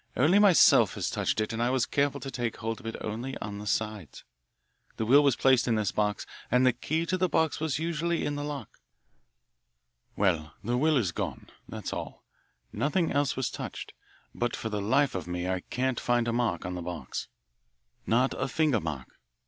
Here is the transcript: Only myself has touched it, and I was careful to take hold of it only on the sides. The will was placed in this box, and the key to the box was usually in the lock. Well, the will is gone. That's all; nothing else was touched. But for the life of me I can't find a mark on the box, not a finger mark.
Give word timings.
Only 0.17 0.39
myself 0.39 0.95
has 0.95 1.11
touched 1.11 1.39
it, 1.41 1.53
and 1.53 1.61
I 1.61 1.69
was 1.69 1.85
careful 1.85 2.19
to 2.21 2.31
take 2.31 2.57
hold 2.57 2.79
of 2.79 2.87
it 2.87 2.95
only 3.01 3.37
on 3.37 3.59
the 3.59 3.67
sides. 3.67 4.23
The 4.97 5.05
will 5.05 5.23
was 5.23 5.35
placed 5.35 5.67
in 5.67 5.75
this 5.75 5.91
box, 5.91 6.25
and 6.49 6.65
the 6.65 6.73
key 6.73 7.05
to 7.05 7.19
the 7.19 7.29
box 7.29 7.59
was 7.59 7.77
usually 7.77 8.25
in 8.25 8.33
the 8.33 8.43
lock. 8.43 8.79
Well, 10.15 10.55
the 10.63 10.75
will 10.75 10.97
is 10.97 11.11
gone. 11.11 11.51
That's 11.69 11.93
all; 11.93 12.23
nothing 12.73 13.11
else 13.11 13.35
was 13.35 13.51
touched. 13.51 13.93
But 14.33 14.55
for 14.55 14.69
the 14.69 14.81
life 14.81 15.13
of 15.13 15.27
me 15.27 15.47
I 15.47 15.59
can't 15.59 15.99
find 15.99 16.27
a 16.27 16.33
mark 16.33 16.65
on 16.65 16.73
the 16.73 16.81
box, 16.81 17.27
not 18.07 18.33
a 18.41 18.47
finger 18.47 18.79
mark. 18.79 19.07